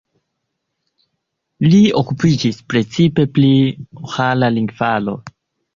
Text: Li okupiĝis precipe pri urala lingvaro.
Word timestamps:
Li 1.67 1.81
okupiĝis 2.01 2.65
precipe 2.75 3.29
pri 3.37 3.53
urala 4.03 4.55
lingvaro. 4.61 5.21